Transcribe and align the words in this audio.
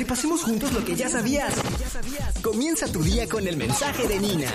repasemos 0.00 0.42
juntos 0.42 0.72
lo 0.72 0.82
que 0.82 0.96
ya 0.96 1.10
sabías. 1.10 1.54
Comienza 2.42 2.90
tu 2.90 3.02
día 3.02 3.28
con 3.28 3.46
el 3.46 3.58
mensaje 3.58 4.08
de 4.08 4.18
Nina. 4.18 4.48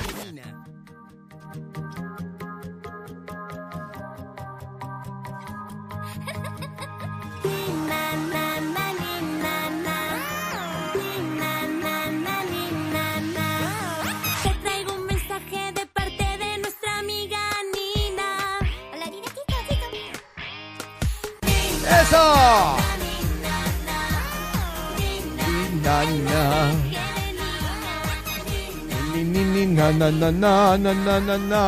Na, 25.85 26.01
na. 26.01 26.73
Ni, 29.13 29.21
ni, 29.23 29.41
ni, 29.53 29.63
na, 29.69 29.91
na, 29.93 30.09
na, 30.09 30.31
na, 30.31 30.77
na, 30.77 30.91
na, 30.93 31.19
na, 31.21 31.37
na. 31.37 31.63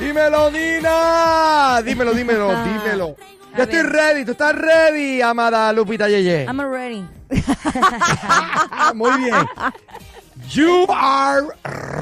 Dímelo, 0.00 0.48
Nina. 0.50 0.96
Dímelo, 1.84 2.14
dímelo, 2.16 2.48
dímelo. 2.64 3.16
Yo 3.56 3.62
estoy 3.62 3.82
ready, 3.82 4.24
tú 4.24 4.32
estás 4.32 4.54
ready, 4.54 5.20
amada 5.20 5.70
Lupita 5.74 6.08
Yeye. 6.08 6.46
I'm 6.46 6.60
ready. 6.60 7.04
Muy 8.94 9.10
bien. 9.20 9.34
You 10.48 10.86
are 10.88 11.44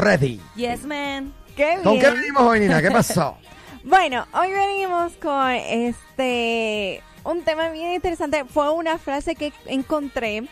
ready. 0.04 0.40
Yes, 0.54 0.84
man. 0.84 1.32
Qué 1.56 1.78
¿Con 1.82 1.98
qué 1.98 2.10
bien. 2.10 2.20
venimos 2.20 2.42
hoy, 2.42 2.60
Nina? 2.60 2.80
¿Qué 2.80 2.90
pasó? 2.92 3.36
Bueno, 3.86 4.24
hoy 4.32 4.50
venimos 4.50 5.12
con 5.20 5.50
este 5.50 7.02
un 7.22 7.42
tema 7.42 7.68
bien 7.68 7.92
interesante. 7.92 8.44
Fue 8.46 8.70
una 8.70 8.96
frase 8.98 9.34
que 9.34 9.52
encontré 9.66 10.48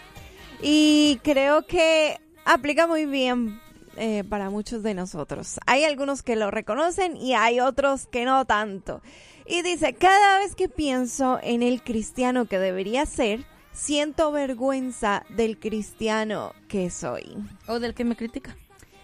y 0.62 1.21
creo 1.23 1.66
que 1.66 2.21
aplica 2.45 2.86
muy 2.86 3.06
bien 3.06 3.61
eh, 3.97 4.25
para 4.28 4.48
muchos 4.48 4.83
de 4.83 4.95
nosotros. 4.95 5.59
Hay 5.67 5.84
algunos 5.84 6.23
que 6.23 6.36
lo 6.36 6.50
reconocen 6.50 7.17
y 7.17 7.34
hay 7.34 7.61
otros 7.61 8.06
que 8.06 8.25
no 8.25 8.45
tanto. 8.47 9.03
Y 9.47 9.62
dice, 9.62 9.92
cada 9.95 10.39
vez 10.39 10.55
que 10.55 10.69
pienso 10.69 11.41
en 11.42 11.62
el 11.62 11.83
cristiano 11.83 12.47
que 12.47 12.59
debería 12.59 13.05
ser, 13.06 13.45
siento 13.73 14.31
vergüenza 14.31 15.25
del 15.31 15.59
cristiano 15.59 16.55
que 16.69 16.91
soy. 16.91 17.36
O 17.67 17.81
del 17.81 17.95
que 17.95 18.05
me 18.05 18.17
critica. 18.17 18.56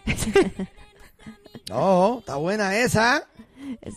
No, 1.68 2.20
está 2.20 2.36
buena 2.36 2.76
esa. 2.78 3.28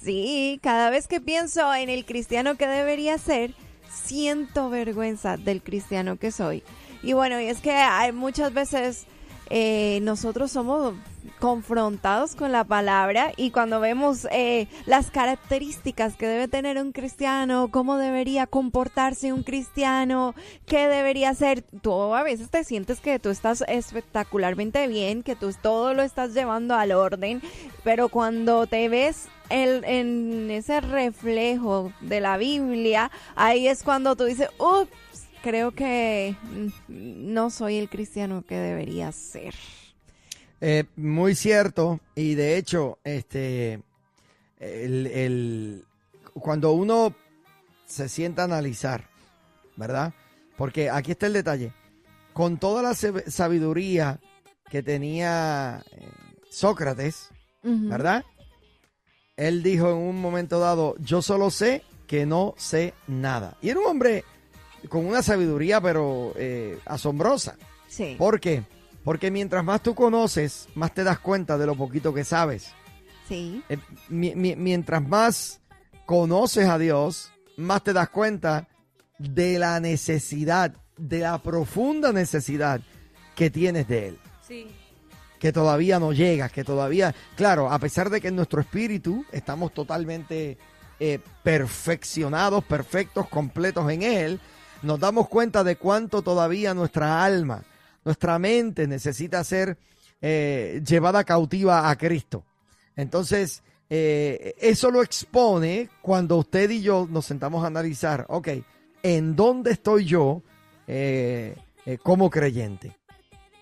Sí, 0.03 0.59
cada 0.61 0.89
vez 0.89 1.07
que 1.07 1.22
pienso 1.22 1.73
en 1.73 1.89
el 1.89 2.05
cristiano 2.05 2.55
que 2.57 2.67
debería 2.67 3.17
ser, 3.17 3.53
siento 3.89 4.69
vergüenza 4.69 5.38
del 5.38 5.61
cristiano 5.61 6.17
que 6.17 6.31
soy. 6.31 6.63
Y 7.03 7.13
bueno, 7.13 7.39
y 7.39 7.45
es 7.45 7.59
que 7.59 7.71
hay 7.71 8.11
muchas 8.11 8.53
veces 8.53 9.05
eh, 9.49 9.99
nosotros 10.03 10.52
somos 10.52 10.94
confrontados 11.39 12.35
con 12.35 12.52
la 12.52 12.63
palabra 12.63 13.31
y 13.35 13.52
cuando 13.52 13.80
vemos 13.80 14.27
eh, 14.31 14.67
las 14.85 15.11
características 15.11 16.16
que 16.16 16.27
debe 16.27 16.47
tener 16.47 16.77
un 16.77 16.91
cristiano, 16.91 17.69
cómo 17.72 17.97
debería 17.97 18.47
comportarse 18.47 19.33
un 19.33 19.44
cristiano, 19.44 20.35
qué 20.67 20.88
debería 20.88 21.33
ser, 21.33 21.63
tú 21.81 22.13
a 22.16 22.23
veces 22.23 22.49
te 22.49 22.63
sientes 22.63 22.99
que 23.02 23.19
tú 23.19 23.29
estás 23.29 23.63
espectacularmente 23.67 24.88
bien, 24.88 25.23
que 25.23 25.35
tú 25.35 25.52
todo 25.61 25.94
lo 25.94 26.03
estás 26.03 26.33
llevando 26.33 26.75
al 26.75 26.91
orden, 26.91 27.41
pero 27.83 28.07
cuando 28.09 28.67
te 28.67 28.88
ves 28.88 29.27
el- 29.49 29.83
en 29.83 30.49
ese 30.52 30.79
reflejo 30.79 31.91
de 32.02 32.22
la 32.22 32.38
Biblia, 32.38 33.11
ahí 33.35 33.67
es 33.67 33.83
cuando 33.83 34.16
tú 34.16 34.23
dices, 34.25 34.47
ups, 34.59 34.89
creo 35.42 35.72
que 35.72 36.36
mm, 36.42 36.67
no 37.34 37.50
soy 37.50 37.78
el 37.78 37.89
cristiano 37.89 38.44
que 38.47 38.56
debería 38.56 39.11
ser. 39.11 39.53
Eh, 40.59 40.86
muy 40.95 41.36
cierto. 41.36 42.00
Y 42.16 42.36
de 42.36 42.58
hecho, 42.58 43.00
este, 43.03 43.81
el, 44.59 45.07
el- 45.07 45.85
cuando 46.34 46.72
uno 46.72 47.13
se 47.85 48.07
sienta 48.09 48.44
a 48.44 48.46
analizar, 48.46 49.09
¿verdad? 49.75 50.13
Porque 50.57 50.90
aquí 50.90 51.12
está 51.12 51.28
el 51.28 51.34
detalle. 51.34 51.74
Con 52.34 52.57
toda 52.57 52.81
la 52.81 52.91
sab- 52.91 53.28
sabiduría 53.28 54.19
que 54.69 54.81
tenía 54.84 55.84
eh, 55.91 56.07
Sócrates. 56.50 57.30
¿verdad? 57.63 58.24
Él 59.38 59.62
dijo 59.62 59.90
en 59.91 59.97
un 59.97 60.19
momento 60.19 60.59
dado, 60.59 60.96
yo 61.00 61.22
solo 61.22 61.51
sé 61.51 61.84
que 62.07 62.25
no 62.25 62.56
sé 62.57 62.94
nada. 63.07 63.56
Y 63.62 63.69
era 63.69 63.80
un 63.80 63.85
hombre 63.85 64.24
con 64.90 65.06
una 65.06 65.22
sabiduría, 65.24 65.80
pero 65.81 66.34
eh, 66.38 66.80
asombrosa. 66.86 67.56
Sí. 67.88 68.16
¿Por 68.18 68.40
qué? 68.40 68.64
Porque 69.03 69.31
mientras 69.31 69.64
más 69.64 69.81
tú 69.81 69.96
conoces, 69.96 70.68
más 70.75 70.94
te 70.94 71.03
das 71.03 71.19
cuenta 71.19 71.58
de 71.58 71.66
lo 71.66 71.75
poquito 71.75 72.14
que 72.14 72.24
sabes. 72.24 72.69
Sí. 73.28 73.64
Eh, 73.69 73.78
mi- 74.09 74.36
mi- 74.36 74.56
mientras 74.56 75.06
más 75.08 75.59
conoces 76.06 76.68
a 76.68 76.78
Dios, 76.78 77.31
más 77.58 77.84
te 77.84 77.94
das 77.94 78.09
cuenta 78.09 78.68
de 79.18 79.58
la 79.59 79.80
necesidad, 79.80 80.74
de 80.98 81.19
la 81.19 81.42
profunda 81.42 82.12
necesidad 82.12 82.81
que 83.36 83.50
tienes 83.50 83.88
de 83.88 84.09
Él. 84.09 84.19
Sí. 84.48 84.68
Que 85.40 85.52
todavía 85.52 86.00
no 86.00 86.13
llegas, 86.13 86.52
que 86.52 86.63
todavía, 86.63 87.16
claro, 87.36 87.72
a 87.72 87.80
pesar 87.80 88.09
de 88.12 88.22
que 88.22 88.28
en 88.28 88.36
nuestro 88.36 88.62
espíritu 88.62 89.25
estamos 89.31 89.74
totalmente 89.74 90.58
eh, 91.00 91.19
perfeccionados, 91.42 92.63
perfectos, 92.63 93.28
completos 93.28 93.90
en 93.92 94.03
Él, 94.03 94.40
nos 94.81 95.00
damos 95.00 95.28
cuenta 95.28 95.64
de 95.64 95.75
cuánto 95.75 96.22
todavía 96.22 96.74
nuestra 96.74 97.24
alma, 97.24 97.64
nuestra 98.03 98.40
mente 98.40 98.88
necesita 98.88 99.44
ser 99.44 99.78
eh, 100.22 100.81
llevada 100.86 101.24
cautiva 101.24 101.90
a 101.90 101.96
Cristo. 101.97 102.44
Entonces, 102.96 103.64
eh, 103.90 104.53
eso 104.59 104.92
lo 104.92 105.02
expone 105.02 105.90
cuando 106.02 106.38
usted 106.38 106.69
y 106.69 106.81
yo 106.81 107.08
nos 107.09 107.25
sentamos 107.25 107.64
a 107.64 107.68
analizar, 107.68 108.25
ok, 108.30 108.50
¿en 109.03 109.36
dónde 109.36 109.72
estoy 109.72 110.06
yo 110.06 110.42
eh, 110.88 111.56
como 112.03 112.30
creyente? 112.30 112.96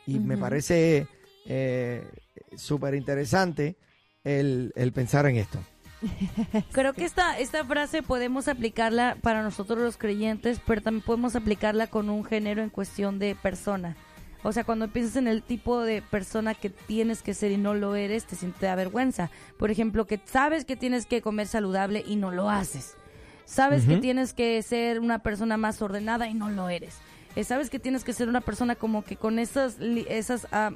Y 0.05 0.19
me 0.19 0.37
parece 0.37 1.07
súper 2.55 2.95
interesante 2.95 3.75
el, 4.23 4.73
el 4.75 4.91
pensar 4.91 5.27
en 5.27 5.37
esto. 5.37 5.59
Creo 6.71 6.93
que 6.93 7.05
esta, 7.05 7.37
esta 7.39 7.63
frase 7.65 8.03
podemos 8.03 8.47
aplicarla 8.47 9.17
para 9.21 9.43
nosotros 9.43 9.79
los 9.79 9.97
creyentes, 9.97 10.61
pero 10.65 10.81
también 10.81 11.03
podemos 11.03 11.35
aplicarla 11.35 11.87
con 11.87 12.09
un 12.09 12.23
género 12.23 12.61
en 12.63 12.69
cuestión 12.69 13.19
de 13.19 13.35
persona. 13.35 13.95
O 14.41 14.53
sea, 14.53 14.63
cuando 14.63 14.87
piensas 14.87 15.17
en 15.17 15.27
el 15.27 15.43
tipo 15.43 15.81
de 15.81 16.01
persona 16.01 16.53
que 16.53 16.69
tienes 16.69 17.21
que 17.21 17.33
ser 17.33 17.51
y 17.51 17.57
no 17.57 17.73
lo 17.73 17.95
eres, 17.95 18.25
te 18.25 18.37
siente 18.37 18.65
da 18.65 18.75
vergüenza. 18.75 19.29
Por 19.57 19.69
ejemplo, 19.69 20.07
que 20.07 20.19
sabes 20.25 20.63
que 20.63 20.77
tienes 20.77 21.05
que 21.05 21.21
comer 21.21 21.47
saludable 21.47 22.03
y 22.07 22.15
no 22.15 22.31
lo 22.31 22.49
haces. 22.49 22.95
Sabes 23.43 23.85
que 23.85 23.97
tienes 23.97 24.33
que 24.33 24.61
ser 24.61 24.99
una 24.99 25.19
persona 25.19 25.57
más 25.57 25.81
ordenada 25.81 26.27
y 26.27 26.35
no 26.35 26.49
lo 26.49 26.69
eres. 26.69 26.99
Eh, 27.35 27.43
sabes 27.43 27.69
que 27.69 27.79
tienes 27.79 28.03
que 28.03 28.13
ser 28.13 28.29
una 28.29 28.41
persona 28.41 28.75
como 28.75 29.03
que 29.03 29.15
con 29.15 29.39
esas, 29.39 29.77
esas 29.79 30.47
ah, 30.51 30.71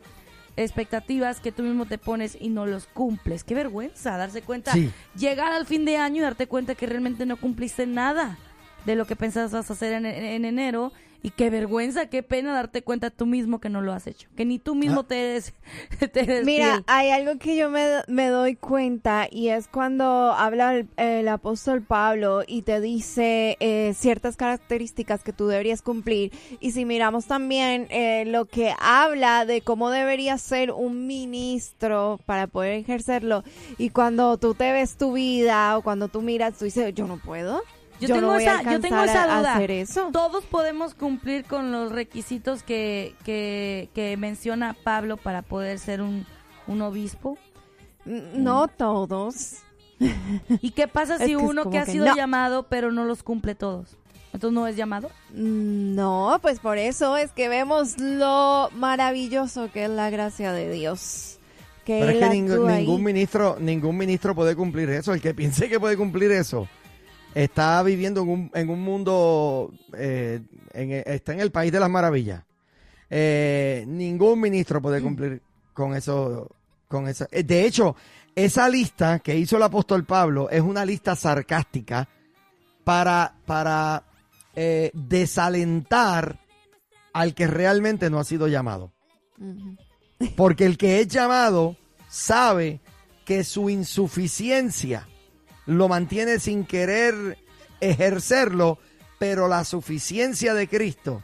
expectativas 0.57 1.39
que 1.39 1.51
tú 1.51 1.63
mismo 1.63 1.85
te 1.85 1.97
pones 1.97 2.37
y 2.39 2.49
no 2.49 2.65
los 2.65 2.87
cumples. 2.87 3.43
Qué 3.43 3.55
vergüenza 3.55 4.17
darse 4.17 4.41
cuenta, 4.41 4.71
Sí. 4.73 4.91
llegar 5.15 5.51
al 5.51 5.65
fin 5.65 5.85
de 5.85 5.97
año 5.97 6.17
y 6.17 6.21
darte 6.21 6.47
cuenta 6.47 6.75
que 6.75 6.85
realmente 6.85 7.25
no 7.25 7.37
cumpliste 7.37 7.85
nada 7.87 8.37
de 8.85 8.95
lo 8.95 9.05
que 9.05 9.15
pensabas 9.15 9.69
hacer 9.71 9.93
en, 9.93 10.05
en- 10.05 10.23
en 10.25 10.45
enero. 10.45 10.91
Y 11.25 11.29
qué 11.29 11.49
vergüenza, 11.49 12.07
qué 12.07 12.21
pena 12.21 12.53
darte 12.53 12.81
cuenta 12.83 13.09
tú 13.09 13.25
mismo 13.25 13.61
que 13.61 13.69
no 13.69 13.81
lo 13.81 13.93
has 13.93 14.07
hecho. 14.07 14.27
Que 14.35 14.43
ni 14.43 14.59
tú 14.59 14.75
mismo 14.75 14.99
Ah. 15.01 15.07
te 15.07 15.31
eres, 15.31 15.53
te 16.11 16.19
eres 16.19 16.45
Mira, 16.45 16.65
fiel. 16.73 16.83
hay 16.87 17.11
algo 17.11 17.39
que 17.39 17.55
yo 17.55 17.69
me, 17.69 17.85
me 18.09 18.27
doy 18.27 18.55
cuenta 18.57 19.27
y 19.31 19.47
es 19.47 19.69
cuando 19.69 20.03
habla 20.33 20.75
el, 20.75 20.87
el 20.97 21.27
apóstol 21.29 21.81
Pablo 21.81 22.41
y 22.45 22.63
te 22.63 22.81
dice 22.81 23.55
eh, 23.61 23.93
ciertas 23.95 24.35
características 24.35 25.23
que 25.23 25.31
tú 25.31 25.47
deberías 25.47 25.81
cumplir. 25.81 26.33
Y 26.59 26.71
si 26.71 26.83
miramos 26.83 27.25
también 27.25 27.87
eh, 27.89 28.25
lo 28.27 28.43
que 28.43 28.73
habla 28.79 29.45
de 29.45 29.61
cómo 29.61 29.89
debería 29.91 30.37
ser 30.37 30.71
un 30.71 31.07
ministro 31.07 32.19
para 32.25 32.47
poder 32.47 32.73
ejercerlo 32.73 33.43
y 33.77 33.91
cuando 33.91 34.37
tú 34.37 34.55
te 34.55 34.73
ves 34.73 34.97
tu 34.97 35.13
vida 35.13 35.77
o 35.77 35.83
cuando 35.83 36.09
tú 36.09 36.21
miras, 36.21 36.57
tú 36.57 36.65
dices, 36.65 36.93
yo 36.93 37.07
no 37.07 37.17
puedo. 37.17 37.61
Yo, 38.07 38.15
tengo 38.15 38.27
voy 38.33 38.43
a 38.45 38.59
esa, 38.59 38.71
yo 38.71 38.79
tengo 38.81 38.95
alcanzar 38.97 39.07
esa 39.09 39.23
a- 39.33 39.35
a 39.35 39.39
duda. 39.39 39.55
hacer 39.55 39.71
eso. 39.71 40.09
Todos 40.11 40.43
podemos 40.45 40.93
cumplir 40.95 41.45
con 41.45 41.71
los 41.71 41.91
requisitos 41.91 42.63
que, 42.63 43.15
que, 43.23 43.89
que 43.93 44.15
menciona 44.17 44.75
Pablo 44.83 45.17
para 45.17 45.41
poder 45.41 45.79
ser 45.79 46.01
un, 46.01 46.25
un 46.67 46.81
obispo. 46.81 47.37
No 48.05 48.67
todos. 48.67 49.57
¿Y 50.61 50.71
qué 50.71 50.87
pasa 50.87 51.15
Es 51.19 51.21
si 51.21 51.27
que 51.29 51.37
uno 51.37 51.69
que 51.69 51.79
ha 51.79 51.85
que 51.85 51.91
sido 51.93 52.05
no. 52.07 52.15
llamado 52.15 52.63
pero 52.67 52.91
no 52.91 53.05
los 53.05 53.23
cumple 53.23 53.55
todos? 53.55 53.95
Entonces 54.33 54.53
no 54.55 54.65
es 54.67 54.75
llamado. 54.75 55.09
Mm, 55.31 55.95
No, 55.95 56.39
pues 56.41 56.59
por 56.59 56.77
eso 56.79 57.15
es 57.17 57.31
que 57.31 57.49
vemos 57.49 57.99
lo 57.99 58.69
maravilloso 58.75 59.71
que 59.71 59.83
es 59.85 59.89
la 59.91 60.09
gracia 60.09 60.51
de 60.53 60.71
Dios. 60.71 61.39
Que 61.85 61.99
Pero 61.99 62.11
es 62.11 62.17
que 62.19 62.29
ningún, 62.29 62.51
actúa 62.53 62.73
ahí. 62.73 62.85
ningún 62.85 63.03
ministro, 63.03 63.57
ningún 63.59 63.97
ministro 63.97 64.33
puede 64.33 64.55
cumplir 64.55 64.89
eso. 64.89 65.13
El 65.13 65.21
que 65.21 65.33
piense 65.33 65.69
que 65.69 65.79
puede 65.79 65.97
cumplir 65.97 66.31
eso 66.31 66.67
está 67.35 67.81
viviendo 67.83 68.21
en 68.21 68.29
un, 68.29 68.51
en 68.53 68.69
un 68.69 68.81
mundo, 68.81 69.71
eh, 69.97 70.41
en- 70.73 70.91
está 71.05 71.33
en 71.33 71.39
el 71.41 71.51
país 71.51 71.71
de 71.71 71.79
las 71.79 71.89
maravillas. 71.89 72.43
Eh, 73.09 73.85
ningún 73.87 74.39
ministro 74.41 74.81
puede 74.81 75.01
cumplir 75.01 75.41
con 75.73 75.95
eso. 75.95 76.49
Con. 76.87 77.07
Eh, 77.07 77.43
De 77.43 77.65
hecho, 77.65 77.95
esa 78.35 78.67
lista 78.69 79.19
que 79.19 79.37
hizo 79.37 79.57
el 79.57 79.63
apóstol 79.63 80.03
Pablo 80.05 80.49
es 80.49 80.61
una 80.61 80.83
lista 80.85 81.15
sarcástica 81.15 82.07
para, 82.83 83.35
para 83.45 84.03
eh, 84.55 84.91
desalentar 84.93 86.39
al 87.13 87.33
que 87.35 87.45
realmente 87.47 88.09
no 88.09 88.19
ha 88.19 88.23
sido 88.23 88.47
llamado. 88.47 88.91
Porque 90.35 90.65
el 90.65 90.77
que 90.77 90.99
es 91.01 91.07
llamado 91.07 91.75
sabe 92.07 92.79
que 93.25 93.43
su 93.43 93.69
insuficiencia 93.69 95.07
lo 95.65 95.87
mantiene 95.87 96.39
sin 96.39 96.65
querer 96.65 97.37
ejercerlo, 97.79 98.79
pero 99.19 99.47
la 99.47 99.63
suficiencia 99.63 100.53
de 100.53 100.67
Cristo, 100.67 101.21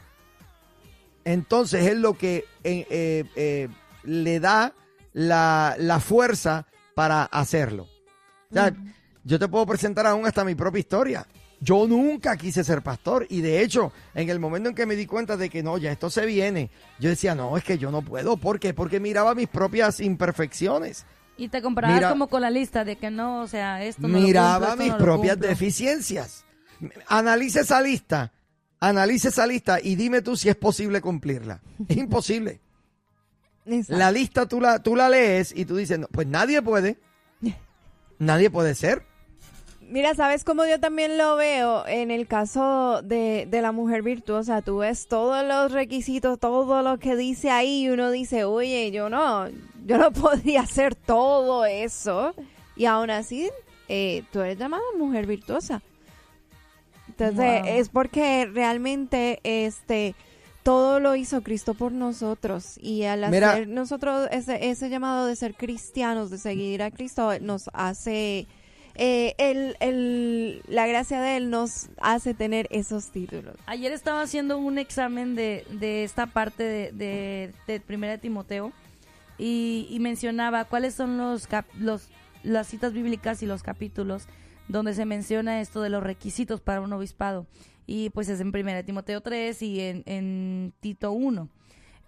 entonces 1.24 1.86
es 1.86 1.96
lo 1.96 2.16
que 2.16 2.44
eh, 2.64 2.86
eh, 2.90 3.24
eh, 3.36 3.68
le 4.04 4.40
da 4.40 4.74
la, 5.12 5.76
la 5.78 6.00
fuerza 6.00 6.66
para 6.94 7.24
hacerlo. 7.24 7.88
O 8.50 8.54
sea, 8.54 8.74
yo 9.24 9.38
te 9.38 9.48
puedo 9.48 9.66
presentar 9.66 10.06
aún 10.06 10.26
hasta 10.26 10.44
mi 10.44 10.54
propia 10.54 10.80
historia. 10.80 11.26
Yo 11.60 11.86
nunca 11.86 12.36
quise 12.38 12.64
ser 12.64 12.80
pastor 12.82 13.26
y 13.28 13.42
de 13.42 13.62
hecho, 13.62 13.92
en 14.14 14.30
el 14.30 14.40
momento 14.40 14.70
en 14.70 14.74
que 14.74 14.86
me 14.86 14.96
di 14.96 15.04
cuenta 15.04 15.36
de 15.36 15.50
que 15.50 15.62
no, 15.62 15.76
ya 15.76 15.92
esto 15.92 16.08
se 16.08 16.24
viene, 16.24 16.70
yo 16.98 17.10
decía, 17.10 17.34
no, 17.34 17.56
es 17.56 17.64
que 17.64 17.76
yo 17.76 17.90
no 17.90 18.00
puedo. 18.00 18.38
¿Por 18.38 18.58
qué? 18.58 18.72
Porque 18.72 18.98
miraba 18.98 19.34
mis 19.34 19.48
propias 19.48 20.00
imperfecciones. 20.00 21.04
Y 21.40 21.48
te 21.48 21.62
comparabas 21.62 21.96
Mira- 21.96 22.10
como 22.10 22.28
con 22.28 22.42
la 22.42 22.50
lista 22.50 22.84
de 22.84 22.96
que 22.96 23.10
no, 23.10 23.40
o 23.40 23.48
sea, 23.48 23.82
esto 23.84 24.02
no 24.02 24.08
lo 24.08 24.20
miraba 24.20 24.68
cumplo, 24.68 24.72
esto 24.72 24.82
mis 24.82 24.92
no 24.92 24.98
lo 24.98 25.04
propias 25.04 25.34
cumplo. 25.36 25.48
deficiencias. 25.48 26.44
Analiza 27.08 27.60
esa 27.60 27.80
lista, 27.80 28.32
analiza 28.78 29.28
esa 29.28 29.46
lista 29.46 29.80
y 29.82 29.96
dime 29.96 30.20
tú 30.22 30.36
si 30.36 30.48
es 30.48 30.56
posible 30.56 31.00
cumplirla. 31.00 31.60
Es 31.88 31.96
imposible. 31.96 32.60
Exacto. 33.66 33.98
La 33.98 34.10
lista 34.12 34.46
tú 34.46 34.60
la, 34.60 34.82
tú 34.82 34.96
la 34.96 35.08
lees 35.08 35.52
y 35.56 35.64
tú 35.64 35.76
dices, 35.76 35.98
no, 35.98 36.08
pues 36.08 36.26
nadie 36.26 36.60
puede. 36.62 36.98
Nadie 38.18 38.50
puede 38.50 38.74
ser. 38.74 39.06
Mira, 39.90 40.14
¿sabes 40.14 40.44
cómo 40.44 40.64
yo 40.66 40.78
también 40.78 41.18
lo 41.18 41.34
veo 41.34 41.84
en 41.88 42.12
el 42.12 42.28
caso 42.28 43.02
de, 43.02 43.46
de 43.50 43.60
la 43.60 43.72
mujer 43.72 44.02
virtuosa? 44.02 44.62
Tú 44.62 44.78
ves 44.78 45.08
todos 45.08 45.44
los 45.44 45.72
requisitos, 45.72 46.38
todo 46.38 46.82
lo 46.82 46.98
que 46.98 47.16
dice 47.16 47.50
ahí 47.50 47.82
y 47.86 47.88
uno 47.90 48.10
dice, 48.12 48.44
oye, 48.44 48.92
yo 48.92 49.08
no, 49.10 49.48
yo 49.86 49.98
no 49.98 50.12
podría 50.12 50.60
hacer 50.62 50.94
todo 50.94 51.64
eso. 51.64 52.34
Y 52.76 52.84
aún 52.86 53.10
así, 53.10 53.50
eh, 53.88 54.22
tú 54.32 54.40
eres 54.40 54.58
llamada 54.58 54.82
mujer 54.96 55.26
virtuosa. 55.26 55.82
Entonces, 57.08 57.62
Wow. 57.62 57.70
es 57.70 57.88
porque 57.88 58.48
realmente 58.52 59.40
este 59.42 60.14
todo 60.62 61.00
lo 61.00 61.16
hizo 61.16 61.42
Cristo 61.42 61.74
por 61.74 61.90
nosotros 61.90 62.78
y 62.80 63.04
al 63.04 63.28
Mira. 63.30 63.52
hacer 63.52 63.66
nosotros 63.68 64.28
ese, 64.30 64.68
ese 64.70 64.88
llamado 64.90 65.26
de 65.26 65.34
ser 65.34 65.54
cristianos, 65.54 66.30
de 66.30 66.38
seguir 66.38 66.82
a 66.82 66.90
Cristo, 66.90 67.32
nos 67.40 67.70
hace 67.72 68.46
eh, 68.94 69.34
el, 69.38 69.76
el- 69.80 70.62
la 70.68 70.86
gracia 70.86 71.20
de 71.20 71.36
Él 71.36 71.50
nos 71.50 71.88
hace 72.00 72.34
tener 72.34 72.66
esos 72.70 73.10
títulos. 73.10 73.56
Ayer 73.66 73.92
estaba 73.92 74.22
haciendo 74.22 74.58
un 74.58 74.78
examen 74.78 75.34
de, 75.34 75.64
de 75.70 76.04
esta 76.04 76.26
parte 76.26 76.62
de, 76.62 76.92
de, 76.92 77.52
de 77.66 77.80
Primera 77.80 78.12
de 78.12 78.18
Timoteo 78.18 78.72
y, 79.38 79.96
mencionaba 80.00 80.64
cuáles 80.66 80.94
son 80.94 81.16
los, 81.16 81.48
los 81.78 82.08
las 82.42 82.66
citas 82.68 82.92
bíblicas 82.92 83.42
y 83.42 83.46
los 83.46 83.62
capítulos 83.62 84.26
donde 84.68 84.94
se 84.94 85.04
menciona 85.04 85.60
esto 85.60 85.82
de 85.82 85.90
los 85.90 86.02
requisitos 86.02 86.60
para 86.60 86.80
un 86.80 86.92
obispado. 86.92 87.46
Y 87.86 88.10
pues 88.10 88.28
es 88.28 88.40
en 88.40 88.52
Primera 88.52 88.78
de 88.78 88.84
Timoteo 88.84 89.20
3 89.20 89.60
y 89.62 89.80
en, 89.80 90.02
en 90.06 90.72
Tito 90.80 91.12
1. 91.12 91.48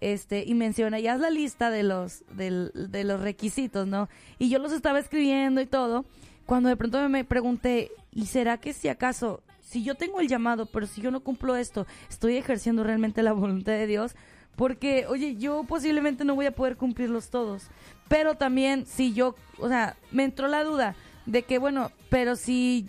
Este, 0.01 0.43
y 0.45 0.53
menciona, 0.53 0.99
y 0.99 1.07
haz 1.07 1.19
la 1.19 1.29
lista 1.29 1.69
de 1.69 1.83
los, 1.83 2.23
del- 2.35 2.71
de 2.73 3.03
los 3.03 3.21
requisitos, 3.21 3.87
¿no? 3.87 4.09
Y 4.39 4.49
yo 4.49 4.59
los 4.59 4.71
estaba 4.73 4.99
escribiendo 4.99 5.61
y 5.61 5.65
todo, 5.65 6.05
cuando 6.45 6.69
de 6.69 6.75
pronto 6.75 7.07
me 7.09 7.23
pregunté, 7.23 7.91
¿y 8.11 8.25
será 8.25 8.57
que 8.57 8.73
si 8.73 8.89
acaso, 8.89 9.41
si 9.61 9.83
yo 9.83 9.95
tengo 9.95 10.19
el 10.19 10.27
llamado, 10.27 10.65
pero 10.65 10.87
si 10.87 11.01
yo 11.01 11.11
no 11.11 11.21
cumplo 11.21 11.55
esto, 11.55 11.87
estoy 12.09 12.37
ejerciendo 12.37 12.83
realmente 12.83 13.23
la 13.23 13.33
voluntad 13.33 13.73
de 13.73 13.87
Dios? 13.87 14.15
Porque, 14.55 15.05
oye, 15.07 15.35
yo 15.35 15.63
posiblemente 15.63 16.25
no 16.25 16.35
voy 16.35 16.45
a 16.45 16.55
poder 16.55 16.77
cumplirlos 16.77 17.29
todos. 17.29 17.67
Pero 18.07 18.35
también, 18.35 18.85
si 18.85 19.13
yo, 19.13 19.35
o 19.57 19.67
sea, 19.67 19.95
me 20.11 20.23
entró 20.23 20.47
la 20.47 20.63
duda 20.63 20.95
de 21.25 21.43
que, 21.43 21.57
bueno, 21.57 21.91
pero 22.09 22.35
si, 22.35 22.87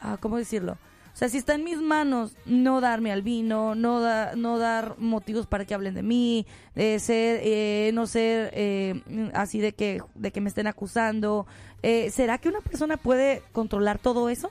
ah, 0.00 0.18
¿cómo 0.20 0.36
decirlo? 0.36 0.76
O 1.12 1.16
sea, 1.16 1.28
si 1.28 1.36
está 1.38 1.54
en 1.54 1.62
mis 1.64 1.80
manos 1.80 2.32
no 2.46 2.80
darme 2.80 3.12
al 3.12 3.22
vino, 3.22 3.74
no, 3.74 4.00
da- 4.00 4.34
no 4.34 4.58
dar 4.58 4.96
motivos 4.98 5.46
para 5.46 5.64
que 5.66 5.74
hablen 5.74 5.94
de 5.94 6.02
mí, 6.02 6.46
de 6.74 6.98
ser, 6.98 7.40
eh, 7.44 7.90
no 7.92 8.06
ser 8.06 8.50
eh, 8.54 9.02
así 9.34 9.60
de 9.60 9.72
que, 9.74 10.02
de 10.14 10.32
que 10.32 10.40
me 10.40 10.48
estén 10.48 10.66
acusando, 10.66 11.46
eh, 11.82 12.10
¿será 12.10 12.38
que 12.38 12.48
una 12.48 12.60
persona 12.60 12.96
puede 12.96 13.42
controlar 13.52 13.98
todo 13.98 14.28
eso? 14.30 14.50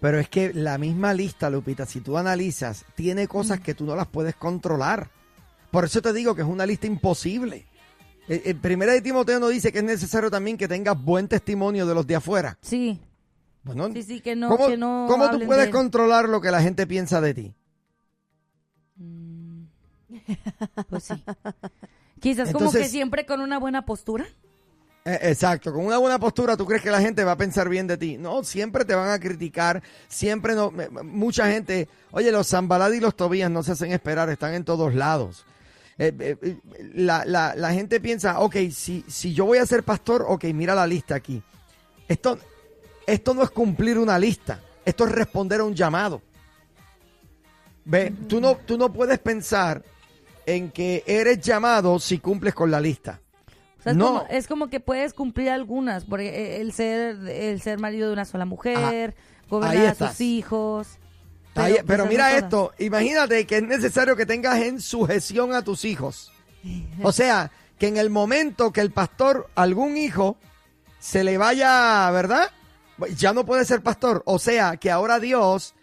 Pero 0.00 0.18
es 0.18 0.28
que 0.28 0.52
la 0.52 0.78
misma 0.78 1.14
lista, 1.14 1.48
Lupita, 1.48 1.86
si 1.86 2.00
tú 2.00 2.18
analizas, 2.18 2.84
tiene 2.96 3.28
cosas 3.28 3.60
que 3.60 3.74
tú 3.74 3.84
no 3.86 3.94
las 3.94 4.08
puedes 4.08 4.34
controlar. 4.34 5.08
Por 5.70 5.84
eso 5.84 6.02
te 6.02 6.12
digo 6.12 6.34
que 6.34 6.42
es 6.42 6.48
una 6.48 6.66
lista 6.66 6.88
imposible. 6.88 7.66
Eh, 8.28 8.42
En 8.46 8.60
primera 8.60 8.92
de 8.92 9.00
Timoteo 9.00 9.38
nos 9.38 9.50
dice 9.50 9.70
que 9.72 9.78
es 9.78 9.84
necesario 9.84 10.30
también 10.30 10.56
que 10.56 10.66
tengas 10.66 11.00
buen 11.00 11.28
testimonio 11.28 11.86
de 11.86 11.94
los 11.94 12.06
de 12.06 12.16
afuera. 12.16 12.58
Sí, 12.60 13.00
Bueno, 13.64 13.90
sí, 13.92 14.02
sí, 14.02 14.20
que 14.20 14.34
no, 14.34 14.48
¿cómo, 14.48 14.66
que 14.66 14.76
no 14.76 15.06
cómo 15.08 15.30
tú 15.30 15.38
puedes 15.46 15.66
de- 15.66 15.70
controlar 15.70 16.28
lo 16.28 16.40
que 16.40 16.50
la 16.50 16.60
gente 16.62 16.86
piensa 16.86 17.20
de 17.20 17.34
ti? 17.34 17.54
Mm, 18.96 19.64
Pues 20.88 21.04
sí. 21.04 21.24
Quizás 22.20 22.52
como 22.52 22.72
que 22.72 22.88
siempre 22.88 23.24
con 23.26 23.40
una 23.40 23.58
buena 23.58 23.84
postura. 23.84 24.26
Eh, 25.04 25.18
Exacto, 25.22 25.72
con 25.72 25.84
una 25.84 25.98
buena 25.98 26.18
postura 26.20 26.56
tú 26.56 26.64
crees 26.64 26.82
que 26.82 26.90
la 26.90 27.00
gente 27.00 27.24
va 27.24 27.32
a 27.32 27.36
pensar 27.36 27.68
bien 27.68 27.86
de 27.88 27.96
ti. 27.96 28.18
No, 28.18 28.44
siempre 28.44 28.84
te 28.84 28.94
van 28.94 29.10
a 29.10 29.18
criticar, 29.18 29.82
siempre 30.08 30.54
no, 30.54 30.70
me- 30.70 30.88
mucha 30.88 31.48
gente, 31.50 31.88
oye, 32.12 32.30
los 32.30 32.48
Zambalad 32.48 32.92
y 32.92 33.00
los 33.00 33.16
Tobías 33.16 33.50
no 33.50 33.62
se 33.64 33.72
hacen 33.72 33.90
esperar, 33.92 34.28
están 34.30 34.54
en 34.54 34.64
todos 34.64 34.94
lados. 34.94 35.44
Eh, 35.98 36.12
eh, 36.20 36.36
eh, 36.40 36.56
la, 36.94 37.24
la- 37.24 37.54
la 37.56 37.72
gente 37.72 38.00
piensa, 38.00 38.38
ok, 38.40 38.56
si, 38.72 39.04
si 39.08 39.34
yo 39.34 39.44
voy 39.44 39.58
a 39.58 39.66
ser 39.66 39.82
pastor, 39.82 40.24
ok, 40.28 40.44
mira 40.54 40.74
la 40.74 40.86
lista 40.86 41.16
aquí. 41.16 41.42
Esto, 42.06 42.38
esto 43.12 43.34
no 43.34 43.42
es 43.42 43.50
cumplir 43.50 43.98
una 43.98 44.18
lista, 44.18 44.60
esto 44.84 45.04
es 45.06 45.12
responder 45.12 45.60
a 45.60 45.64
un 45.64 45.74
llamado. 45.74 46.22
Ve, 47.84 48.12
tú 48.28 48.40
no, 48.40 48.56
tú 48.56 48.78
no 48.78 48.92
puedes 48.92 49.18
pensar 49.18 49.82
en 50.46 50.70
que 50.70 51.02
eres 51.06 51.40
llamado 51.40 51.98
si 51.98 52.18
cumples 52.18 52.54
con 52.54 52.70
la 52.70 52.80
lista. 52.80 53.20
O 53.78 53.82
sea, 53.82 53.92
es, 53.92 53.98
No. 53.98 54.06
como, 54.06 54.26
es 54.30 54.46
como 54.46 54.68
que 54.68 54.80
puedes 54.80 55.14
cumplir 55.14 55.50
algunas, 55.50 56.04
porque 56.04 56.28
eh, 56.28 56.60
el 56.60 56.72
ser 56.72 57.16
el 57.28 57.60
ser 57.60 57.78
marido 57.80 58.06
de 58.08 58.12
una 58.12 58.24
sola 58.24 58.44
mujer, 58.44 59.14
gobernar 59.50 59.76
ahí 59.76 59.86
a 59.86 59.94
sus 59.94 60.20
hijos. 60.20 60.88
Ahí- 61.54 61.76
pero 61.86 62.04
quizás 62.04 62.08
mira 62.08 62.24
no 62.24 62.30
todas. 62.30 62.42
esto, 62.44 62.84
imagínate 62.84 63.46
que 63.46 63.56
es 63.56 63.62
necesario 63.64 64.16
que 64.16 64.24
tengas 64.26 64.58
en 64.62 64.80
sujeción 64.80 65.52
a 65.52 65.62
tus 65.62 65.84
hijos. 65.84 66.32
O 67.02 67.10
sea, 67.10 67.50
que 67.78 67.88
en 67.88 67.96
el 67.96 68.08
momento 68.10 68.72
que 68.72 68.80
el 68.80 68.92
pastor, 68.92 69.50
algún 69.56 69.96
hijo, 69.96 70.36
se 71.00 71.24
le 71.24 71.36
vaya, 71.36 72.08
¿verdad? 72.12 72.48
Ya 73.16 73.32
no 73.32 73.44
puede 73.44 73.64
ser 73.64 73.82
pastor. 73.82 74.22
O 74.26 74.38
sea, 74.38 74.76
que 74.76 74.90
ahora 74.90 75.18
Dios 75.18 75.74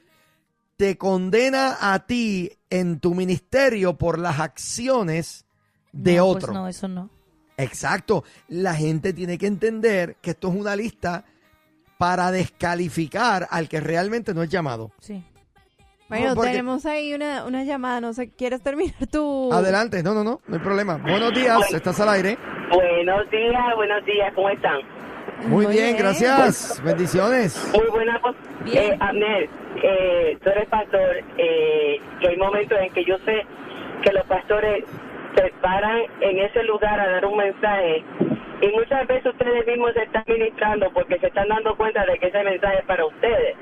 te 0.77 0.97
condena 0.97 1.77
a 1.93 2.05
ti 2.05 2.51
en 2.69 2.99
tu 2.99 3.13
ministerio 3.13 3.97
por 3.97 4.17
las 4.19 4.39
acciones 4.39 5.45
de 5.91 6.15
No, 6.17 6.31
pues 6.31 6.43
otro. 6.43 6.53
no, 6.53 6.67
eso 6.67 6.87
no. 6.87 7.09
Exacto. 7.57 8.23
La 8.47 8.73
gente 8.75 9.11
tiene 9.11 9.37
que 9.37 9.47
entender 9.47 10.15
que 10.21 10.31
esto 10.31 10.47
es 10.49 10.55
una 10.55 10.75
lista 10.75 11.25
para 11.97 12.31
descalificar 12.31 13.47
al 13.51 13.67
que 13.67 13.81
realmente 13.81 14.33
no 14.33 14.41
es 14.43 14.49
llamado. 14.49 14.91
Sí. 14.99 15.21
Bueno, 16.07 16.33
porque- 16.33 16.51
tenemos 16.51 16.85
ahí 16.85 17.13
una, 17.13 17.43
una 17.45 17.63
llamada, 17.65 17.99
no 18.01 18.13
sé, 18.13 18.29
¿quieres 18.31 18.61
terminar 18.61 18.95
tú? 19.11 19.51
Adelante, 19.51 20.01
no, 20.01 20.13
no, 20.13 20.23
no, 20.23 20.41
no 20.47 20.55
hay 20.55 20.61
problema. 20.61 20.95
Buenos 20.97 21.33
días, 21.35 21.59
estás 21.73 21.99
al 21.99 22.09
aire. 22.09 22.37
Buenos 22.73 23.29
días, 23.29 23.75
buenos 23.75 24.05
días, 24.05 24.31
¿cómo 24.33 24.49
están? 24.49 24.79
Muy, 25.45 25.65
Muy 25.65 25.73
bien, 25.73 25.93
bien. 25.93 25.97
gracias. 25.97 26.81
Bendiciones. 26.83 27.71
Muy 27.73 27.87
buena. 27.87 28.19
Bien. 28.63 28.93
Eh, 28.93 28.97
Abner, 28.99 29.49
eh, 29.83 30.37
tú 30.43 30.49
eres 30.49 30.67
pastor 30.69 31.23
eh, 31.37 32.01
y 32.21 32.27
hay 32.27 32.37
momentos 32.37 32.77
en 32.79 32.91
que 32.93 33.03
yo 33.05 33.17
sé 33.19 33.45
que 34.03 34.11
los 34.11 34.25
pastores 34.25 34.83
se 35.35 35.53
paran 35.61 36.01
en 36.21 36.39
ese 36.39 36.63
lugar 36.63 36.99
a 36.99 37.09
dar 37.09 37.25
un 37.25 37.37
mensaje 37.37 38.03
y 38.61 38.67
muchas 38.69 39.07
veces 39.07 39.25
ustedes 39.27 39.65
mismos 39.67 39.93
se 39.93 40.03
están 40.03 40.23
ministrando 40.27 40.91
porque 40.91 41.17
se 41.19 41.27
están 41.27 41.47
dando 41.47 41.75
cuenta 41.75 42.05
de 42.05 42.17
que 42.19 42.27
ese 42.27 42.43
mensaje 42.43 42.79
es 42.79 42.85
para 42.85 43.05
ustedes. 43.05 43.55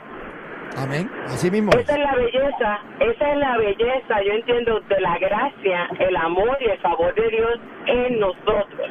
Amén. 0.75 1.09
Así 1.25 1.49
mismo. 1.49 1.71
es. 1.71 1.79
Esa 1.79 1.93
es 1.93 1.99
la 1.99 2.15
belleza, 2.15 2.79
esa 2.99 3.31
es 3.31 3.37
la 3.37 3.57
belleza, 3.57 4.21
yo 4.23 4.33
entiendo, 4.33 4.79
de 4.81 4.99
la 5.01 5.17
gracia, 5.17 5.89
el 5.99 6.15
amor 6.15 6.57
y 6.59 6.65
el 6.69 6.77
favor 6.79 7.13
de 7.15 7.29
Dios 7.29 7.59
en 7.85 8.19
nosotros. 8.19 8.89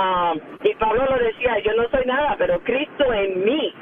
Ah, 0.00 0.32
y 0.62 0.74
Pablo 0.74 1.04
lo 1.10 1.18
decía, 1.18 1.58
yo 1.60 1.72
no 1.74 1.88
soy 1.90 2.04
nada, 2.06 2.36
pero 2.38 2.60
Cristo 2.60 3.12
en 3.12 3.44
mí, 3.44 3.74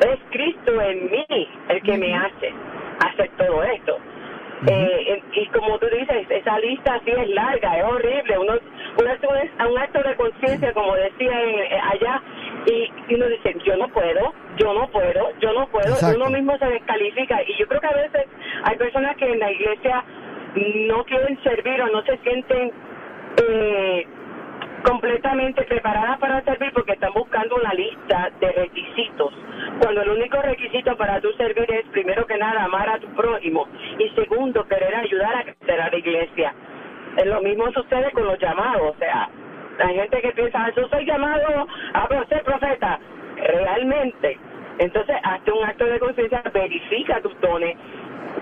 es 0.00 0.18
Cristo 0.30 0.80
en 0.80 1.10
mí 1.10 1.26
el 1.68 1.82
que 1.82 1.96
me 1.96 2.14
hace 2.16 2.52
hacer 3.00 3.30
todo 3.38 3.62
esto. 3.62 3.98
Eh, 4.66 5.22
como 5.52 5.78
tú 5.78 5.86
dices, 5.88 6.26
esa 6.30 6.58
lista 6.58 6.98
sí 7.04 7.10
es 7.10 7.28
larga, 7.30 7.76
es 7.78 7.84
horrible. 7.84 8.38
Uno, 8.38 8.54
uno 8.98 9.10
hace 9.10 9.26
un, 9.26 9.70
un 9.72 9.78
acto 9.78 10.02
de 10.02 10.14
conciencia, 10.16 10.72
como 10.72 10.94
decía 10.94 11.42
en- 11.42 11.58
eh, 11.58 11.80
allá, 11.92 12.22
y, 12.66 12.90
y 13.08 13.14
uno 13.14 13.26
dice, 13.28 13.54
yo 13.64 13.76
no 13.76 13.88
puedo, 13.88 14.32
yo 14.56 14.72
no 14.72 14.88
puedo, 14.90 15.32
yo 15.40 15.52
no 15.52 15.66
puedo. 15.68 15.88
Exacto. 15.94 16.16
Uno 16.16 16.30
mismo 16.30 16.56
se 16.58 16.66
descalifica. 16.66 17.42
Y 17.46 17.54
yo 17.58 17.66
creo 17.68 17.80
que 17.80 17.86
a 17.88 17.92
veces 17.92 18.26
hay 18.64 18.76
personas 18.78 19.16
que 19.16 19.30
en 19.30 19.38
la 19.38 19.52
iglesia 19.52 20.02
no 20.88 21.04
quieren 21.04 21.38
servir 21.42 21.82
o 21.82 21.86
no 21.88 22.02
se 22.04 22.16
sienten 22.18 22.72
eh, 23.46 24.06
completamente 24.84 25.64
preparadas 25.64 26.18
para 26.20 26.42
servir 26.44 26.72
porque 26.74 26.92
están 26.94 27.12
buscando 27.14 27.56
una 27.56 27.74
lista 27.74 28.30
de 28.40 28.52
requisitos. 28.52 29.34
Cuando 29.80 30.02
el 30.02 30.10
único 30.10 30.42
requisito 30.42 30.96
para 30.96 31.20
tú 31.20 31.32
servir 31.34 31.66
es, 31.72 31.86
primero 31.88 32.26
que 32.26 32.38
nada, 32.38 32.64
amar 32.64 32.88
a 32.90 33.00
tu 33.00 33.08
prójimo 33.14 33.68
y 33.98 34.08
segundo, 34.10 34.64
querer 34.68 34.94
ayudar 34.96 35.36
a 35.36 35.44
crecer 35.44 35.80
a 35.80 35.90
la 35.90 35.96
iglesia. 35.98 36.54
Lo 37.26 37.42
mismo 37.42 37.70
sucede 37.72 38.10
con 38.12 38.26
los 38.26 38.38
llamados, 38.40 38.94
o 38.96 38.98
sea, 38.98 39.30
hay 39.80 39.96
gente 39.96 40.20
que 40.22 40.32
piensa, 40.32 40.64
"Ah, 40.66 40.72
yo 40.76 40.88
soy 40.88 41.06
llamado 41.06 41.66
a 41.94 42.26
ser 42.28 42.42
profeta. 42.44 43.00
Realmente, 43.36 44.38
entonces 44.78 45.16
hazte 45.22 45.52
un 45.52 45.64
acto 45.64 45.86
de 45.86 46.00
conciencia, 46.00 46.42
verifica 46.52 47.20
tus 47.22 47.38
dones 47.40 47.76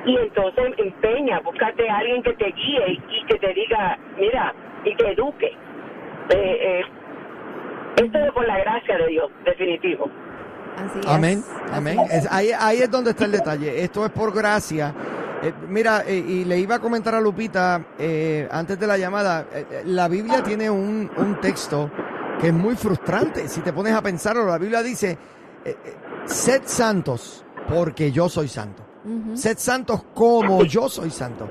y 0.07 0.17
entonces 0.17 0.75
empeña, 0.79 1.41
búscate 1.41 1.89
a 1.91 1.99
alguien 1.99 2.23
que 2.23 2.35
te 2.35 2.47
guíe 2.53 3.01
y 3.11 3.25
que 3.27 3.39
te 3.39 3.55
diga, 3.55 3.99
mira, 4.19 4.55
y 4.85 4.95
te 4.97 5.13
eduque. 5.13 5.57
Eh, 6.31 6.35
eh, 6.35 6.83
esto 7.97 8.19
es 8.19 8.33
por 8.33 8.47
la 8.47 8.59
gracia 8.59 8.97
de 8.99 9.07
Dios, 9.09 9.31
definitivo. 9.45 10.07
Así 10.77 10.99
es. 11.01 11.07
Amén, 11.07 11.45
amén. 11.71 11.99
es. 12.11 12.27
Ahí, 12.31 12.51
ahí 12.59 12.79
es 12.79 12.91
donde 12.91 13.11
está 13.11 13.25
el 13.27 13.33
detalle. 13.33 13.83
Esto 13.83 14.07
es 14.07 14.13
por 14.13 14.33
gracia. 14.35 14.95
Eh, 15.43 15.53
mira, 15.69 16.05
eh, 16.07 16.15
y 16.17 16.45
le 16.45 16.59
iba 16.59 16.77
a 16.77 16.79
comentar 16.79 17.15
a 17.15 17.21
Lupita 17.21 17.85
eh, 17.99 18.49
antes 18.51 18.79
de 18.79 18.87
la 18.87 18.97
llamada, 18.97 19.47
la 19.85 20.09
Biblia 20.09 20.43
tiene 20.43 20.71
un, 20.71 21.11
un 21.17 21.41
texto 21.41 21.91
que 22.43 22.49
es 22.49 22.55
muy 22.55 22.75
frustrante. 22.75 23.49
Si 23.49 23.61
te 23.61 23.73
pones 23.73 23.95
a 23.95 24.03
pensarlo, 24.03 24.45
la 24.45 24.59
Biblia 24.59 24.83
dice, 24.83 25.17
eh, 25.65 25.77
eh, 25.85 25.95
sed 26.25 26.63
santos 26.65 27.45
porque 27.69 28.11
yo 28.11 28.29
soy 28.29 28.49
santo. 28.49 28.83
Ujú. 29.05 29.37
Sed 29.37 29.59
santos 29.59 30.03
como 30.13 30.65
yo 30.65 30.89
soy 30.89 31.11
santo. 31.11 31.49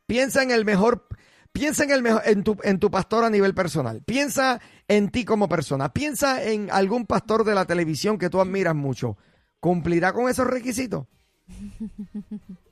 piensa 0.06 0.42
en 0.42 0.50
el 0.50 0.64
mejor, 0.64 1.06
piensa 1.52 1.84
en 1.84 1.90
el 1.90 2.02
mejor, 2.02 2.22
en 2.24 2.42
tu, 2.42 2.56
en 2.62 2.78
tu 2.78 2.90
pastor 2.90 3.24
a 3.24 3.30
nivel 3.30 3.54
personal. 3.54 4.02
Piensa 4.02 4.60
en 4.88 5.10
ti 5.10 5.24
como 5.24 5.48
persona. 5.48 5.92
Piensa 5.92 6.42
en 6.44 6.70
algún 6.70 7.06
pastor 7.06 7.44
de 7.44 7.54
la 7.54 7.64
televisión 7.66 8.18
que 8.18 8.30
tú 8.30 8.40
admiras 8.40 8.74
mucho. 8.74 9.18
¿Cumplirá 9.60 10.12
con 10.12 10.28
esos 10.30 10.46
requisitos? 10.46 11.06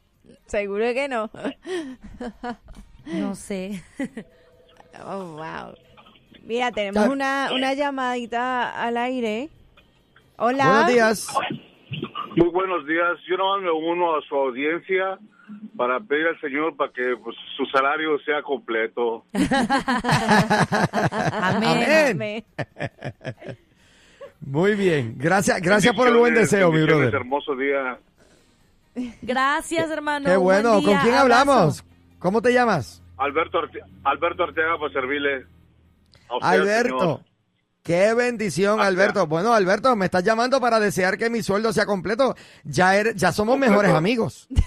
seguro 0.54 0.84
que 0.94 1.08
no. 1.08 1.30
No 3.06 3.34
sé. 3.34 3.82
Oh, 5.04 5.32
wow. 5.32 5.74
Mira, 6.44 6.70
tenemos 6.70 7.08
una, 7.08 7.50
una 7.52 7.74
llamadita 7.74 8.80
al 8.80 8.96
aire. 8.96 9.48
Hola. 10.36 10.66
Buenos 10.66 10.86
días. 10.86 11.34
Muy 12.36 12.48
buenos 12.50 12.86
días. 12.86 13.18
Yo 13.28 13.36
nomás 13.36 13.62
me 13.62 13.72
uno 13.72 14.14
a 14.14 14.22
su 14.22 14.36
audiencia 14.36 15.18
para 15.76 15.98
pedir 15.98 16.28
al 16.28 16.40
Señor 16.40 16.76
para 16.76 16.92
que 16.92 17.16
pues, 17.16 17.36
su 17.56 17.66
salario 17.66 18.20
sea 18.20 18.40
completo. 18.42 19.24
Amén. 21.32 22.12
Amén. 22.12 22.44
Muy 24.42 24.76
bien. 24.76 25.16
Gracias, 25.18 25.60
gracias 25.60 25.92
por 25.96 26.06
el 26.06 26.16
buen 26.16 26.34
deseo, 26.34 26.70
mi 26.70 26.84
brother. 26.84 27.12
Hermoso 27.12 27.56
día. 27.56 27.98
Gracias, 29.22 29.90
hermano. 29.90 30.26
Qué 30.28 30.36
bueno. 30.36 30.72
Buen 30.80 30.84
¿Con 30.84 30.94
quién 31.02 31.14
abrazo. 31.14 31.22
hablamos? 31.22 31.84
¿Cómo 32.18 32.42
te 32.42 32.52
llamas? 32.52 33.02
Alberto, 33.16 33.58
Arte- 33.58 33.80
Alberto 34.04 34.42
Arteaga 34.44 34.78
para 34.78 34.92
servirle. 34.92 35.46
A 36.28 36.36
usted, 36.36 36.48
Alberto. 36.48 36.98
señor. 37.00 37.20
Qué 37.82 38.14
bendición, 38.14 38.76
Gracias. 38.76 38.94
Alberto. 38.94 39.26
Bueno, 39.26 39.52
Alberto, 39.52 39.94
me 39.94 40.06
estás 40.06 40.24
llamando 40.24 40.58
para 40.60 40.80
desear 40.80 41.18
que 41.18 41.28
mi 41.28 41.42
sueldo 41.42 41.70
sea 41.72 41.84
completo. 41.84 42.34
Ya, 42.64 42.96
eres- 42.96 43.14
ya 43.16 43.30
somos 43.30 43.54
Completo. 43.54 43.72
mejores 43.72 43.92
amigos. 43.94 44.48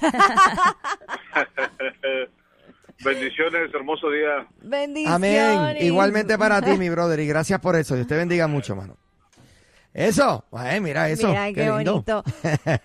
Bendiciones, 3.03 3.73
hermoso 3.73 4.09
día. 4.09 4.47
Bendiciones. 4.61 5.49
Amén. 5.49 5.77
Igualmente 5.81 6.37
para 6.37 6.61
ti, 6.61 6.77
mi 6.77 6.89
brother. 6.89 7.19
Y 7.19 7.27
gracias 7.27 7.59
por 7.59 7.75
eso. 7.75 7.95
Dios 7.95 8.07
te 8.07 8.15
bendiga 8.15 8.47
mucho, 8.47 8.75
mano. 8.75 8.97
Eso. 9.93 10.45
Ay, 10.51 10.79
mira 10.79 11.09
eso. 11.09 11.29
Mira, 11.29 11.51
qué, 11.53 11.71
bonito. 11.71 12.23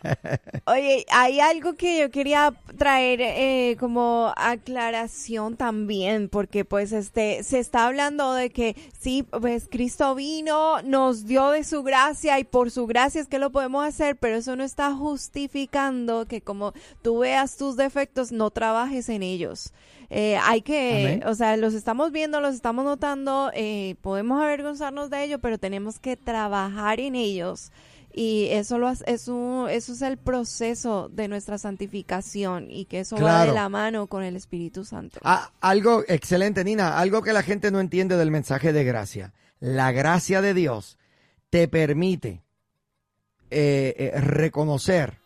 Oye, 0.67 1.05
hay 1.11 1.41
algo 1.41 1.75
que 1.75 2.01
yo 2.01 2.11
quería 2.11 2.55
traer 2.79 3.21
eh, 3.21 3.77
como 3.79 4.33
aclaración 4.35 5.57
también, 5.57 6.31
porque 6.31 6.65
pues 6.65 6.93
este 6.93 7.43
se 7.43 7.59
está 7.59 7.87
hablando 7.87 8.33
de 8.33 8.49
que 8.49 8.77
sí, 8.99 9.25
pues 9.25 9.69
Cristo 9.71 10.15
vino, 10.15 10.81
nos 10.83 11.27
dio 11.27 11.51
de 11.51 11.65
su 11.65 11.83
gracia 11.83 12.39
y 12.39 12.45
por 12.45 12.71
su 12.71 12.87
gracia 12.87 13.21
es 13.21 13.29
que 13.29 13.39
lo 13.39 13.51
podemos 13.51 13.87
hacer, 13.87 14.17
pero 14.17 14.37
eso 14.37 14.57
no 14.57 14.65
está 14.65 14.95
justificando 14.95 16.27
que 16.27 16.41
como 16.41 16.73
tú 17.03 17.19
veas 17.19 17.57
tus 17.59 17.77
defectos, 17.77 18.33
no 18.33 18.51
trabajes 18.51 19.11
en 19.11 19.23
ellos. 19.23 19.73
Eh, 20.15 20.37
hay 20.43 20.61
que, 20.61 21.07
Amén. 21.07 21.23
o 21.27 21.35
sea, 21.35 21.57
los 21.57 21.73
estamos 21.73 22.13
viendo, 22.13 22.43
los 22.43 22.55
estamos 22.55 22.85
notando, 22.85 23.51
eh, 23.55 23.97
podemos 24.03 24.43
avergonzarnos 24.43 25.09
de 25.09 25.25
ello, 25.25 25.39
pero 25.39 25.57
tenemos 25.57 25.99
que 25.99 26.19
trabajar 26.19 27.01
en 27.01 27.15
ellos. 27.15 27.73
Y 28.13 28.49
eso, 28.51 28.77
lo, 28.77 28.89
hace- 28.89 29.05
es 29.11 29.27
un- 29.29 29.71
eso 29.71 29.95
es 29.95 30.03
el 30.03 30.19
proceso 30.19 31.09
de 31.09 31.29
nuestra 31.29 31.57
santificación 31.57 32.71
y 32.71 32.85
que 32.85 33.01
eso 33.01 33.17
va 33.17 33.47
de 33.47 33.53
la 33.53 33.71
mano 33.71 34.07
con 34.07 34.23
el 34.23 34.37
Espíritu 34.37 34.85
Santo. 34.85 35.19
Ah, 35.25 35.51
algo 35.63 36.05
excelente, 36.07 36.63
Nina. 36.63 36.99
Algo 36.99 37.23
que 37.23 37.33
la 37.33 37.43
gente 37.43 37.71
no 37.71 37.81
entiende 37.81 38.19
del 38.19 38.31
mensaje 38.31 38.75
de 38.75 38.85
gracia. 38.85 39.33
La 39.61 39.93
gracia 39.93 40.43
de 40.43 40.53
Dios 40.53 40.99
te 41.49 41.69
permite 41.69 42.43
eh, 43.51 43.95
eh, 44.15 44.21
reconocer 44.21 45.19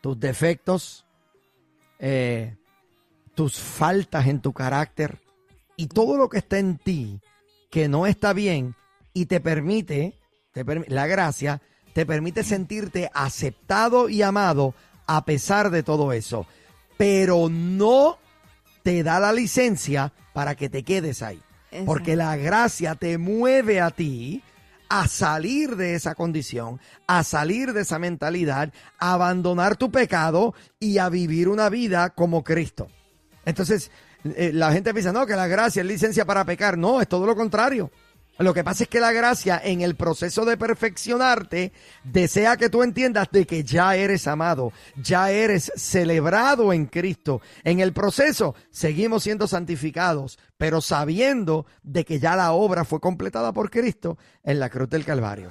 tus 0.00 0.18
defectos, 0.20 1.06
eh, 1.98 2.56
tus 3.38 3.60
faltas 3.60 4.26
en 4.26 4.40
tu 4.40 4.52
carácter 4.52 5.20
y 5.76 5.86
todo 5.86 6.16
lo 6.16 6.28
que 6.28 6.38
está 6.38 6.58
en 6.58 6.76
ti 6.76 7.20
que 7.70 7.86
no 7.86 8.04
está 8.08 8.32
bien 8.32 8.74
y 9.14 9.26
te 9.26 9.38
permite, 9.38 10.18
te 10.50 10.66
permi- 10.66 10.88
la 10.88 11.06
gracia, 11.06 11.62
te 11.92 12.04
permite 12.04 12.42
sentirte 12.42 13.12
aceptado 13.14 14.08
y 14.08 14.22
amado 14.22 14.74
a 15.06 15.24
pesar 15.24 15.70
de 15.70 15.84
todo 15.84 16.12
eso. 16.12 16.48
Pero 16.96 17.48
no 17.48 18.18
te 18.82 19.04
da 19.04 19.20
la 19.20 19.32
licencia 19.32 20.12
para 20.32 20.56
que 20.56 20.68
te 20.68 20.82
quedes 20.82 21.22
ahí. 21.22 21.40
Porque 21.86 22.16
la 22.16 22.36
gracia 22.36 22.96
te 22.96 23.18
mueve 23.18 23.80
a 23.80 23.92
ti 23.92 24.42
a 24.88 25.06
salir 25.06 25.76
de 25.76 25.94
esa 25.94 26.16
condición, 26.16 26.80
a 27.06 27.22
salir 27.22 27.72
de 27.72 27.82
esa 27.82 28.00
mentalidad, 28.00 28.72
a 28.98 29.12
abandonar 29.12 29.76
tu 29.76 29.92
pecado 29.92 30.54
y 30.80 30.98
a 30.98 31.08
vivir 31.08 31.48
una 31.48 31.68
vida 31.68 32.10
como 32.10 32.42
Cristo. 32.42 32.88
Entonces, 33.48 33.90
eh, 34.36 34.50
la 34.52 34.72
gente 34.72 34.92
piensa, 34.92 35.10
no, 35.10 35.26
que 35.26 35.34
la 35.34 35.46
gracia 35.46 35.80
es 35.80 35.86
licencia 35.86 36.26
para 36.26 36.44
pecar. 36.44 36.76
No, 36.76 37.00
es 37.00 37.08
todo 37.08 37.24
lo 37.24 37.34
contrario. 37.34 37.90
Lo 38.38 38.54
que 38.54 38.62
pasa 38.62 38.84
es 38.84 38.88
que 38.88 39.00
la 39.00 39.10
gracia 39.10 39.60
en 39.64 39.80
el 39.80 39.96
proceso 39.96 40.44
de 40.44 40.56
perfeccionarte 40.56 41.72
desea 42.04 42.56
que 42.56 42.68
tú 42.68 42.84
entiendas 42.84 43.28
de 43.32 43.46
que 43.46 43.64
ya 43.64 43.96
eres 43.96 44.28
amado, 44.28 44.72
ya 45.02 45.32
eres 45.32 45.72
celebrado 45.74 46.72
en 46.72 46.86
Cristo. 46.86 47.40
En 47.64 47.80
el 47.80 47.92
proceso 47.92 48.54
seguimos 48.70 49.24
siendo 49.24 49.48
santificados, 49.48 50.38
pero 50.56 50.80
sabiendo 50.80 51.66
de 51.82 52.04
que 52.04 52.20
ya 52.20 52.36
la 52.36 52.52
obra 52.52 52.84
fue 52.84 53.00
completada 53.00 53.52
por 53.52 53.70
Cristo 53.70 54.18
en 54.44 54.60
la 54.60 54.70
cruz 54.70 54.88
del 54.88 55.04
Calvario. 55.04 55.50